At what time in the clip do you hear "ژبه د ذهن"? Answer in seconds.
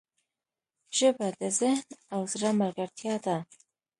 0.97-1.89